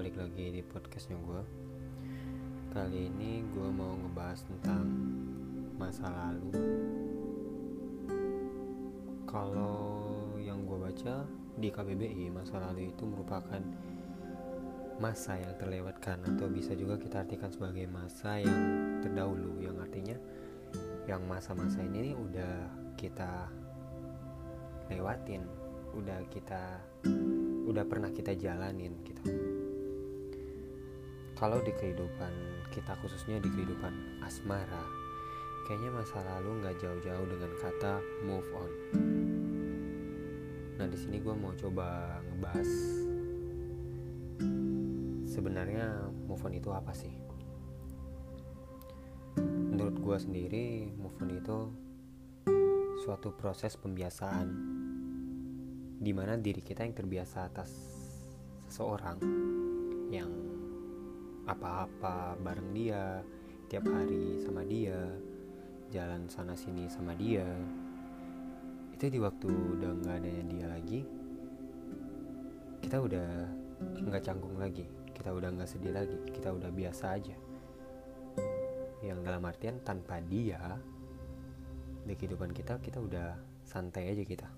[0.00, 1.42] balik lagi di podcastnya gue
[2.72, 4.88] Kali ini gue mau ngebahas tentang
[5.76, 6.56] masa lalu.
[9.28, 9.92] Kalau
[10.40, 11.28] yang gue baca
[11.60, 13.60] di KBBI Masa lalu itu merupakan
[14.96, 18.56] masa yang terlewatkan Atau bisa juga kita artikan sebagai masa yang
[19.04, 20.16] terdahulu Yang artinya
[21.12, 22.56] yang masa-masa ini nih udah
[22.96, 23.52] kita
[24.88, 25.44] lewatin
[25.92, 26.80] Udah kita
[27.68, 29.59] udah pernah kita jalanin gitu
[31.40, 34.84] kalau di kehidupan kita khususnya di kehidupan asmara
[35.64, 37.94] kayaknya masa lalu nggak jauh-jauh dengan kata
[38.28, 38.70] move on.
[40.76, 42.70] Nah di sini gue mau coba ngebahas
[45.32, 47.14] sebenarnya move on itu apa sih?
[49.40, 51.58] Menurut gue sendiri move on itu
[53.00, 54.48] suatu proses pembiasaan
[56.04, 57.72] di mana diri kita yang terbiasa atas
[58.68, 59.16] seseorang
[60.12, 60.49] yang
[61.52, 63.22] apa-apa bareng dia
[63.70, 64.98] tiap hari sama dia
[65.90, 67.46] jalan sana sini sama dia.
[68.94, 71.00] Itu di waktu udah nggak ada dia lagi
[72.80, 73.28] kita udah
[74.00, 77.36] nggak canggung lagi kita udah nggak sedih lagi kita udah biasa aja.
[79.00, 80.60] Yang dalam artian tanpa dia
[82.06, 83.34] di kehidupan kita kita udah
[83.64, 84.48] santai aja kita.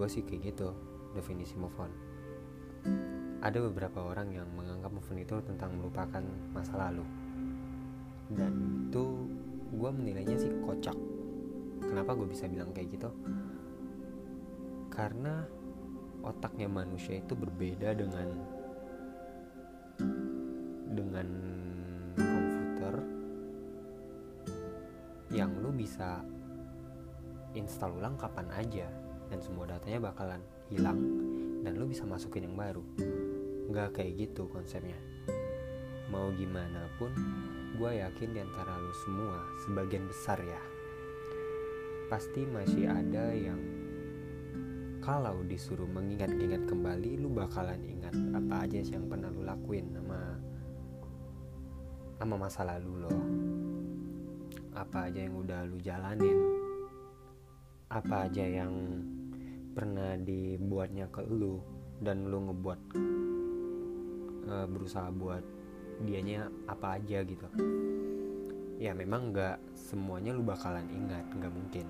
[0.00, 0.72] Gue sih kayak gitu
[1.12, 1.92] definisi move on
[3.40, 6.20] ada beberapa orang yang menganggap move on itu tentang melupakan
[6.52, 7.04] masa lalu.
[8.28, 8.52] Dan
[8.88, 9.04] itu
[9.72, 10.96] gue menilainya sih kocak.
[11.80, 13.08] Kenapa gue bisa bilang kayak gitu?
[14.92, 15.40] Karena
[16.20, 18.28] otaknya manusia itu berbeda dengan
[20.92, 21.28] dengan
[22.20, 22.94] komputer
[25.32, 26.20] yang lu bisa
[27.56, 28.86] install ulang kapan aja.
[29.32, 31.29] Dan semua datanya bakalan hilang
[31.60, 32.84] dan lo bisa masukin yang baru.
[33.70, 34.96] Nggak kayak gitu konsepnya.
[36.10, 37.12] Mau gimana pun
[37.78, 40.62] gue yakin di antara lo semua sebagian besar ya.
[42.10, 43.60] Pasti masih ada yang
[45.00, 50.20] kalau disuruh mengingat-ingat kembali lu bakalan ingat apa aja sih yang pernah lu lakuin sama
[52.20, 53.16] sama masa lalu lo.
[54.76, 56.36] Apa aja yang udah lu jalanin.
[57.90, 58.70] Apa aja yang
[59.70, 61.62] pernah dibuatnya ke lu
[62.02, 62.80] dan lu ngebuat
[64.50, 65.44] uh, berusaha buat
[66.02, 67.46] dianya apa aja gitu.
[68.80, 71.86] Ya memang nggak semuanya lu bakalan ingat nggak mungkin.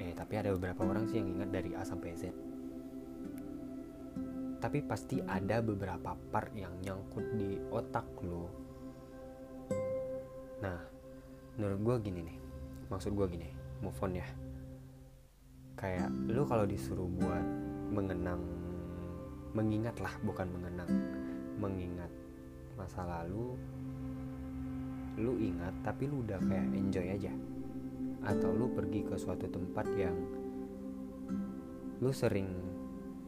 [0.00, 2.32] Eh tapi ada beberapa orang sih yang ingat dari A sampai Z.
[4.60, 8.48] Tapi pasti ada beberapa part yang nyangkut di otak lu.
[10.64, 11.00] Nah
[11.60, 12.38] menurut gue gini nih
[12.88, 13.48] maksud gue gini
[13.84, 14.26] move on ya
[15.78, 17.44] kayak lu kalau disuruh buat
[17.90, 18.42] mengenang
[19.50, 20.90] mengingat lah bukan mengenang
[21.58, 22.10] mengingat
[22.78, 23.58] masa lalu
[25.20, 27.32] lu ingat tapi lu udah kayak enjoy aja.
[28.24, 30.16] Atau lu pergi ke suatu tempat yang
[32.00, 32.48] lu sering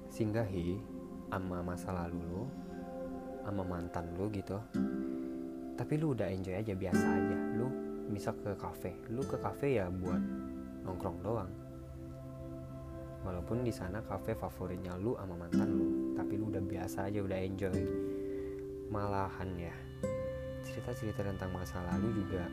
[0.09, 0.81] singgahi
[1.29, 2.45] sama masa lalu lu
[3.43, 4.57] sama mantan lu gitu
[5.77, 7.39] tapi lu udah enjoy aja biasa aja.
[7.59, 7.69] Lu
[8.13, 10.21] bisa ke kafe lu ke kafe ya buat
[10.85, 11.51] nongkrong doang
[13.23, 15.89] walaupun di sana kafe favoritnya lu sama mantan lu
[16.19, 17.79] tapi lu udah biasa aja udah enjoy
[18.93, 19.75] malahan ya.
[20.63, 22.45] Cerita-cerita tentang masa lalu juga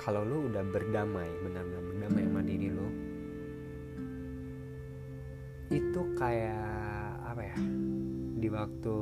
[0.00, 2.88] kalau lu udah berdamai benar-benar berdamai sama diri lu
[5.70, 7.58] itu kayak apa ya
[8.40, 8.94] di waktu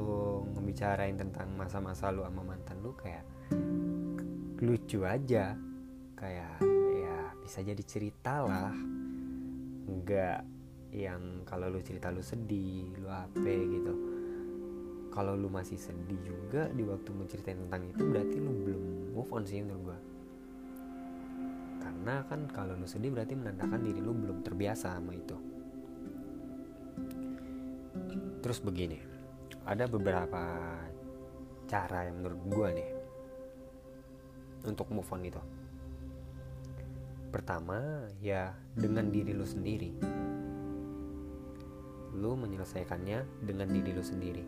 [0.53, 3.25] ngebicarain tentang masa-masa lu sama mantan lu kayak
[4.59, 5.55] lucu aja.
[6.19, 6.59] Kayak
[7.49, 8.77] bisa jadi cerita lah.
[9.89, 10.41] Nggak
[10.93, 13.95] yang kalau lu cerita lu sedih lu apa gitu.
[15.09, 18.85] Kalau lu masih sedih juga di waktu menceritain tentang itu berarti lu belum
[19.17, 19.99] move on sih menurut gua.
[21.81, 25.37] Karena kan kalau lu sedih berarti menandakan diri lu belum terbiasa sama itu.
[28.45, 29.01] Terus begini
[29.65, 30.45] ada beberapa
[31.65, 32.91] cara yang menurut gua nih
[34.69, 35.41] untuk move on itu
[37.29, 39.93] Pertama, ya dengan diri lu sendiri.
[42.17, 44.45] Lu menyelesaikannya dengan diri lu sendiri.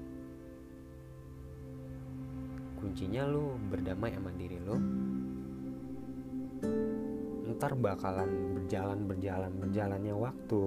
[2.81, 4.77] Kuncinya lu berdamai sama diri lu.
[7.53, 10.65] Ntar bakalan berjalan berjalan berjalannya waktu.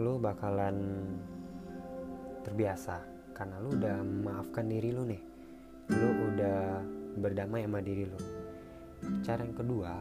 [0.00, 0.76] Lu bakalan
[2.40, 3.04] terbiasa
[3.36, 5.20] karena lu udah maafkan diri lu nih.
[5.92, 6.80] Lu udah
[7.20, 8.45] berdamai sama diri lu
[9.24, 9.94] cara yang kedua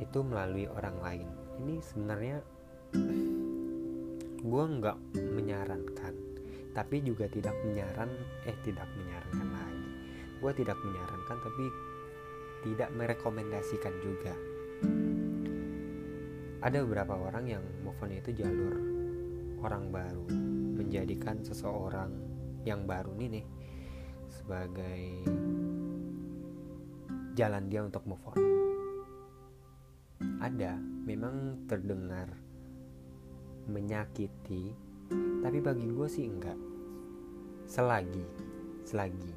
[0.00, 1.28] itu melalui orang lain.
[1.60, 2.36] Ini sebenarnya
[4.40, 4.98] gue nggak
[5.36, 6.14] menyarankan
[6.70, 8.08] tapi juga tidak menyaran
[8.46, 9.88] eh tidak menyarankan lagi.
[10.40, 11.66] Gue tidak menyarankan tapi
[12.64, 14.34] tidak merekomendasikan juga.
[16.60, 18.76] Ada beberapa orang yang move on itu jalur
[19.60, 20.24] orang baru
[20.80, 22.12] menjadikan seseorang
[22.64, 23.46] yang baru nih nih
[24.28, 25.24] sebagai
[27.40, 28.36] jalan dia untuk move on.
[30.44, 30.76] Ada
[31.08, 32.28] memang terdengar
[33.64, 34.76] menyakiti
[35.40, 36.60] tapi bagi gue sih enggak.
[37.64, 38.50] Selagi
[38.84, 39.32] selagi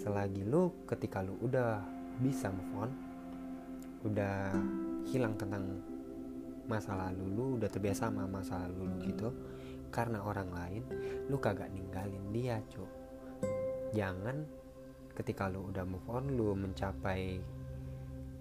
[0.00, 1.82] selagi lu ketika lu udah
[2.22, 2.90] bisa move on
[4.06, 4.54] udah
[5.10, 5.82] hilang tentang
[6.70, 9.28] masa lalu lu udah terbiasa sama masa lalu lu gitu
[9.90, 10.82] karena orang lain
[11.28, 12.88] lu kagak ninggalin dia cuk.
[13.92, 14.65] Jangan
[15.16, 17.40] ketika lu udah move on lu mencapai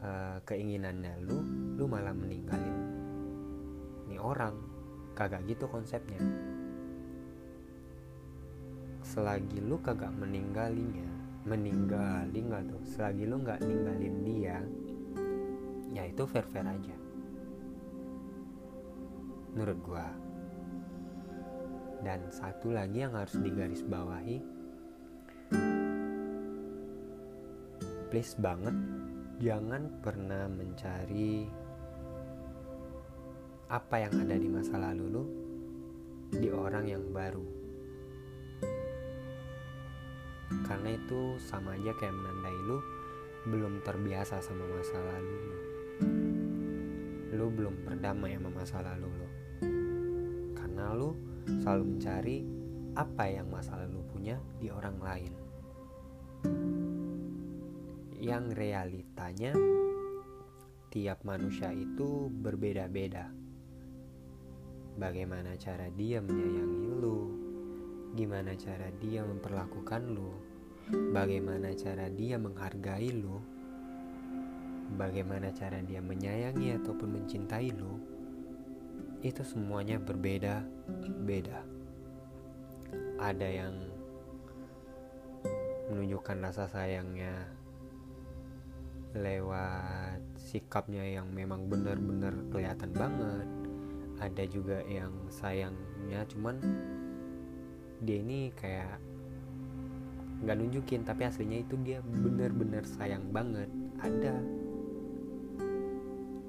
[0.03, 1.39] uh, keinginannya lu
[1.79, 2.77] lu malah meninggalin
[4.11, 4.55] nih orang.
[5.15, 6.19] Kagak gitu konsepnya.
[8.99, 11.07] Selagi lu kagak meninggalinnya
[11.47, 12.83] meninggalin nggak tuh?
[12.83, 14.59] Selagi lu nggak ninggalin dia
[15.95, 16.95] ya itu fair fair aja.
[19.55, 20.07] Menurut gua.
[22.03, 24.54] Dan satu lagi yang harus digarisbawahi
[28.15, 28.71] please banget
[29.43, 31.43] jangan pernah mencari
[33.67, 35.23] apa yang ada di masa lalu lu
[36.31, 37.43] di orang yang baru.
[40.63, 42.79] Karena itu sama aja kayak menandai lu
[43.51, 45.59] belum terbiasa sama masa lalu lu.
[47.35, 49.29] Lu belum berdamai sama masa lalu lu.
[50.55, 51.11] Karena lu
[51.59, 52.37] selalu mencari
[52.95, 55.35] apa yang masa lalu punya di orang lain
[58.25, 59.53] yang realitanya
[60.89, 63.29] tiap manusia itu berbeda-beda.
[64.97, 67.19] Bagaimana cara dia menyayangi lu,
[68.17, 70.33] gimana cara dia memperlakukan lu,
[71.13, 73.37] bagaimana cara dia menghargai lu,
[74.97, 78.01] bagaimana cara dia menyayangi ataupun mencintai lu,
[79.21, 81.61] itu semuanya berbeda-beda.
[83.21, 83.75] Ada yang
[85.93, 87.64] menunjukkan rasa sayangnya
[89.15, 93.47] lewat sikapnya yang memang benar-benar kelihatan banget.
[94.19, 96.55] Ada juga yang sayangnya cuman
[98.03, 98.99] dia ini kayak
[100.43, 103.71] nggak nunjukin tapi aslinya itu dia bener-bener sayang banget.
[104.03, 104.35] Ada.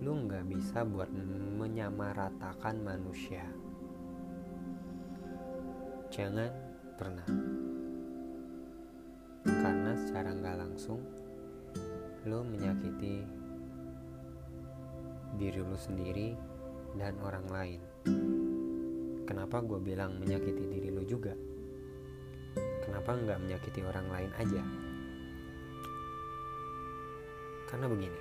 [0.02, 1.10] Lu nggak bisa buat
[1.58, 3.46] menyamaratakan manusia.
[6.10, 6.50] Jangan
[6.98, 7.26] pernah.
[9.46, 11.25] Karena secara nggak langsung
[12.26, 13.22] lu menyakiti
[15.38, 16.34] diri lu sendiri
[16.98, 17.80] dan orang lain.
[19.22, 21.30] Kenapa gue bilang menyakiti diri lo juga?
[22.82, 24.62] Kenapa nggak menyakiti orang lain aja?
[27.70, 28.20] Karena begini,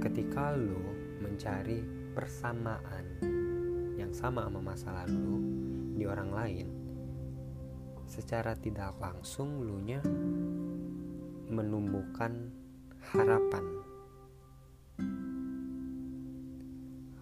[0.00, 1.84] ketika lo mencari
[2.16, 3.04] persamaan
[4.00, 5.44] yang sama sama masa lalu
[5.92, 6.68] di orang lain,
[8.08, 10.00] secara tidak langsung lu nya
[11.52, 12.48] menumbuhkan
[13.12, 13.64] harapan.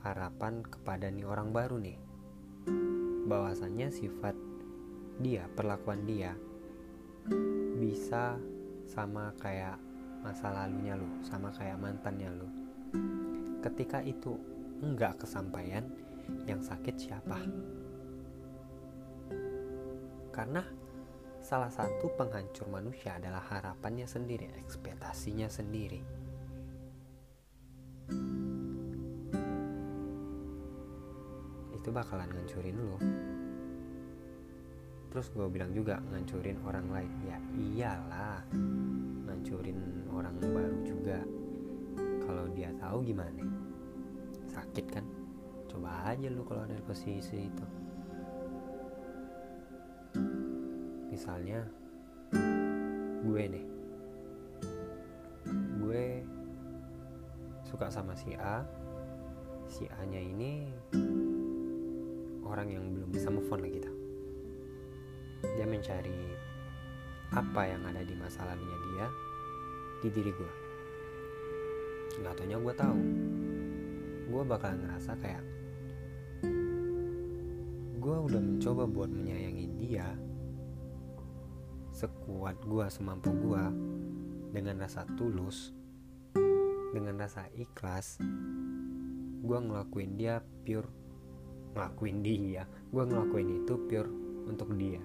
[0.06, 1.98] Harapan kepada nih orang baru nih.
[3.26, 4.38] Bahwasannya sifat
[5.18, 6.38] dia perlakuan dia
[7.82, 8.38] bisa
[8.86, 9.76] sama kayak
[10.22, 12.48] masa lalunya lo sama kayak mantannya lo.
[13.60, 14.38] Ketika itu
[14.80, 15.84] enggak kesampaian
[16.46, 17.38] yang sakit siapa?
[20.30, 20.62] Karena
[21.50, 25.98] salah satu penghancur manusia adalah harapannya sendiri ekspektasinya sendiri.
[31.74, 32.98] Itu bakalan ngancurin lo
[35.10, 37.12] terus gue bilang juga ngancurin orang lain.
[37.26, 38.46] Ya iyalah
[39.26, 41.18] ngancurin orang baru juga.
[42.30, 43.42] Kalau dia tahu gimana?
[44.54, 45.02] Sakit kan?
[45.66, 47.79] Coba aja lu kalau ada posisi itu
[51.20, 51.60] misalnya
[53.28, 53.66] gue nih.
[55.76, 56.24] Gue
[57.60, 58.64] suka sama si A.
[59.68, 60.64] Si A nya ini
[62.40, 63.92] orang yang belum bisa move on lagi gitu
[65.40, 66.20] dia mencari
[67.36, 69.06] apa yang ada di masa lalunya dia
[70.00, 70.52] di diri gue.
[72.16, 73.00] Nggak taunya gue tahu.
[74.32, 75.44] Gue bakal ngerasa kayak
[78.00, 80.29] gue udah mencoba buat menyayangi dia
[82.00, 83.64] sekuat gue semampu gue
[84.56, 85.76] dengan rasa tulus
[86.96, 88.16] dengan rasa ikhlas
[89.44, 90.88] gue ngelakuin dia pure
[91.76, 94.10] ngelakuin dia gue ngelakuin itu pure
[94.50, 94.98] untuk dia.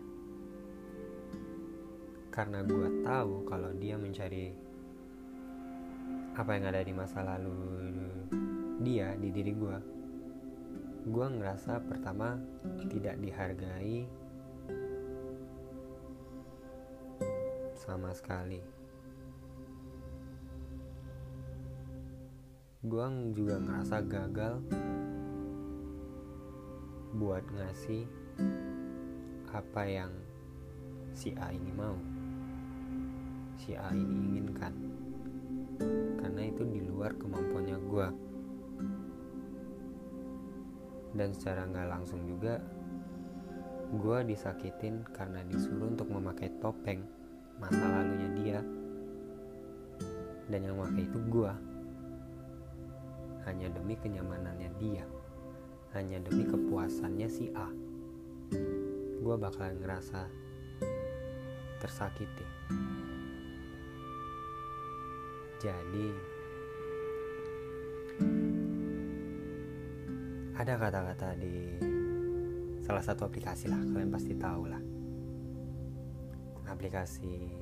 [2.33, 4.51] Karena gue tahu kalau dia mencari
[6.35, 7.55] apa yang ada di masa lalu
[8.83, 9.77] dia di diri gue
[11.07, 12.35] gue ngerasa pertama
[12.91, 14.03] tidak dihargai
[17.85, 18.57] sama sekali.
[22.81, 23.05] Gue
[23.37, 24.53] juga ngerasa gagal
[27.13, 28.09] buat ngasih
[29.53, 30.11] apa yang
[31.13, 31.95] si A ini mau
[33.61, 34.73] si A ini inginkan.
[36.17, 38.07] Karena itu di luar kemampuannya gue
[41.15, 42.59] dan secara nggak langsung juga
[43.95, 47.07] gue disakitin karena disuruh untuk memakai topeng
[47.59, 48.59] masa lalunya dia.
[50.45, 51.51] Dan yang memakai itu gue
[53.45, 55.05] hanya demi kenyamanannya dia.
[55.95, 57.69] Hanya demi kepuasannya si A.
[59.21, 60.27] Gue bakalan ngerasa
[61.79, 62.47] tersakiti.
[65.61, 66.35] Jadi
[70.55, 71.77] ada kata-kata di
[72.79, 74.94] salah satu aplikasi lah kalian pasti tahu lah
[76.75, 77.55] aplikasi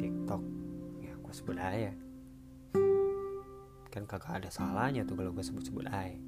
[0.00, 0.42] TikTok.
[1.04, 1.92] Ya gue sebut aja
[3.96, 6.20] kan kagak ada salahnya tuh kalau gue sebut-sebut aja.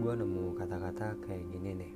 [0.00, 1.92] Gue nemu kata-kata kayak gini nih.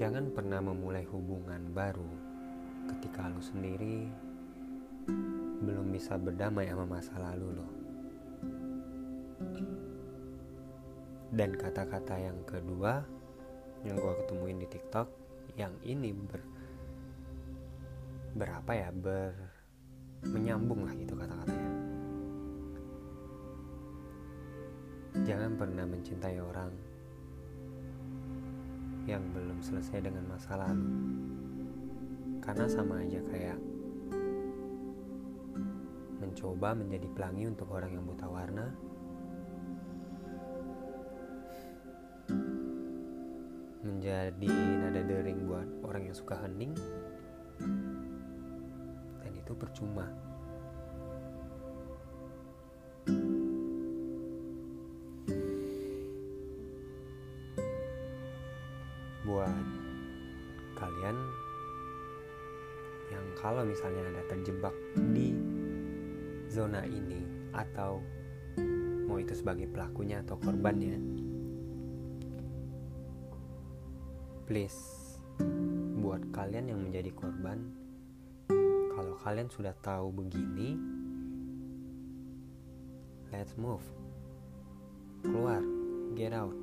[0.00, 2.08] Jangan pernah memulai hubungan baru
[2.88, 4.08] ketika lu sendiri
[5.60, 7.77] belum bisa berdamai sama masa lalu lo.
[11.38, 12.98] Dan kata-kata yang kedua
[13.86, 15.06] yang gue ketemuin di TikTok
[15.54, 16.42] yang ini ber
[18.34, 19.38] berapa ya ber
[20.26, 21.72] menyambung lah gitu kata-katanya.
[25.22, 26.74] Jangan pernah mencintai orang
[29.06, 30.90] yang belum selesai dengan masa lalu.
[32.42, 33.58] Karena sama aja kayak
[36.18, 38.87] mencoba menjadi pelangi untuk orang yang buta warna.
[44.18, 44.50] Menjadi
[44.82, 46.74] nada dering buat orang yang suka hening.
[49.22, 50.10] Dan itu percuma.
[59.22, 59.60] buat
[60.72, 61.16] kalian
[63.12, 64.72] yang kalau misalnya ada terjebak
[65.14, 65.36] di
[66.48, 67.22] zona ini
[67.52, 68.00] atau
[69.04, 70.96] mau itu sebagai pelakunya atau korbannya
[74.48, 75.20] please
[76.00, 77.68] buat kalian yang menjadi korban
[78.96, 80.80] kalau kalian sudah tahu begini
[83.28, 83.84] let's move
[85.20, 85.60] keluar
[86.16, 86.56] get out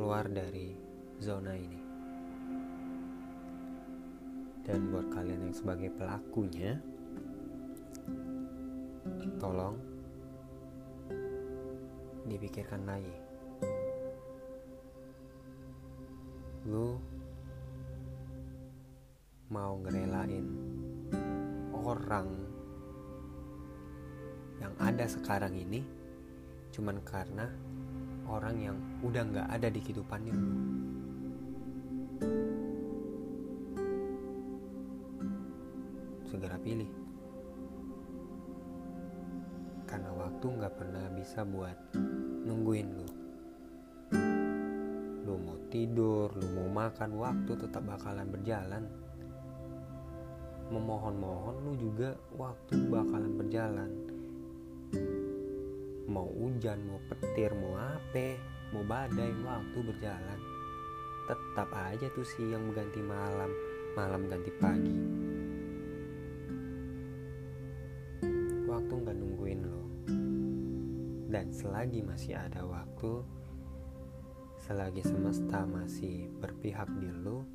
[0.00, 0.74] keluar dari
[1.20, 1.76] zona ini.
[4.64, 6.80] Dan buat kalian yang sebagai pelakunya,
[9.36, 9.76] tolong
[12.24, 13.29] dipikirkan lagi.
[16.68, 17.00] Lu
[19.48, 20.44] mau ngerelain
[21.72, 22.28] orang
[24.60, 25.80] yang ada sekarang ini
[26.70, 27.48] cuman karena
[28.28, 30.34] orang yang udah nggak ada di kehidupannya.
[30.36, 30.54] Lu
[36.28, 36.92] segera pilih.
[39.88, 41.74] Karena waktu nggak pernah bisa buat
[42.46, 43.19] nungguin lu
[45.70, 48.84] tidur lu mau makan waktu tetap bakalan berjalan.
[50.70, 53.90] Memohon-mohon lu juga waktu bakalan berjalan.
[56.10, 58.34] Mau hujan mau petir mau apa
[58.74, 60.40] mau badai waktu berjalan.
[61.30, 63.50] Tetap aja tuh siang mengganti malam
[63.94, 64.98] malam ganti pagi.
[68.66, 69.82] Waktu nggak nungguin lo.
[71.30, 73.22] Dan selagi masih ada waktu
[74.60, 77.48] selagi semesta masih berpihak di lo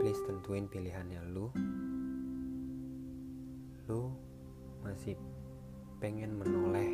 [0.00, 1.52] please tentuin pilihannya lo
[3.86, 4.10] lo
[4.80, 5.14] masih
[6.00, 6.92] pengen menoleh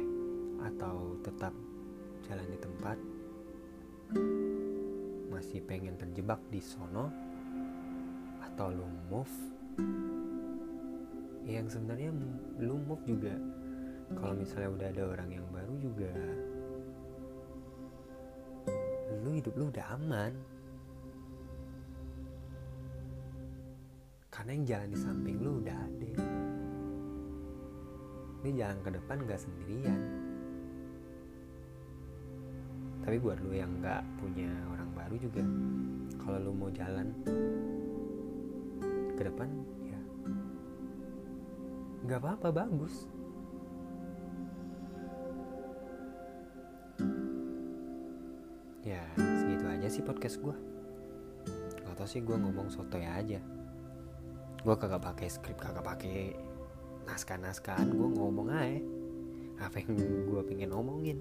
[0.62, 1.50] atau tetap
[2.26, 2.98] jalan di tempat?
[5.28, 7.10] Masih pengen terjebak di sono?
[8.46, 9.36] Atau lu move?
[11.42, 12.10] Yang sebenarnya
[12.62, 13.34] lu move juga
[14.12, 16.12] kalau misalnya udah ada orang yang baru juga
[19.22, 20.34] lu hidup lu udah aman.
[24.28, 26.12] Karena yang jalan di samping lu udah ada.
[28.42, 30.00] Dia jalan ke depan gak sendirian.
[33.06, 35.44] Tapi buat lu yang gak punya orang baru juga
[36.18, 37.10] kalau lu mau jalan
[39.18, 39.48] ke depan
[39.86, 40.00] ya
[42.02, 43.06] nggak apa-apa bagus
[48.92, 50.56] ya segitu aja sih podcast gue
[51.82, 53.40] nggak tau sih gue ngomong soto ya aja.
[54.62, 56.32] Gue kagak pakai skrip kagak pakai
[57.04, 58.80] naskah naskahan gue ngomong aja.
[59.60, 61.18] Apa yang gue pengen ngomongin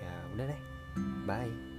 [0.00, 0.60] ya udah deh.
[1.26, 1.71] Bye